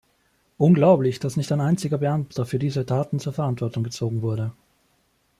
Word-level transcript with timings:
Unglaublich, 0.57 1.19
dass 1.19 1.37
nicht 1.37 1.51
ein 1.51 1.61
einziger 1.61 1.99
Beamter 1.99 2.47
für 2.47 2.57
diese 2.57 2.87
Taten 2.87 3.19
zur 3.19 3.33
Verantwortung 3.33 3.83
gezogen 3.83 4.23
wurde! 4.23 4.51